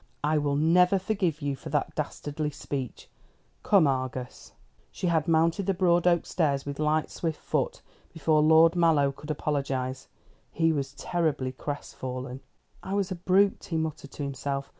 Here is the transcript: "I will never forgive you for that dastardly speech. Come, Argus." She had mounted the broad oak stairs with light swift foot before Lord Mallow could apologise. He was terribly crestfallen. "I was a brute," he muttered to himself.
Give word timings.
"I 0.23 0.39
will 0.39 0.55
never 0.55 0.97
forgive 0.97 1.43
you 1.43 1.55
for 1.55 1.69
that 1.69 1.93
dastardly 1.93 2.49
speech. 2.49 3.07
Come, 3.61 3.85
Argus." 3.85 4.51
She 4.91 5.05
had 5.05 5.27
mounted 5.27 5.67
the 5.67 5.75
broad 5.75 6.07
oak 6.07 6.25
stairs 6.25 6.65
with 6.65 6.79
light 6.79 7.11
swift 7.11 7.39
foot 7.39 7.83
before 8.11 8.41
Lord 8.41 8.75
Mallow 8.75 9.11
could 9.11 9.29
apologise. 9.29 10.07
He 10.51 10.73
was 10.73 10.95
terribly 10.95 11.51
crestfallen. 11.51 12.39
"I 12.81 12.95
was 12.95 13.11
a 13.11 13.15
brute," 13.15 13.65
he 13.65 13.77
muttered 13.77 14.09
to 14.13 14.23
himself. 14.23 14.69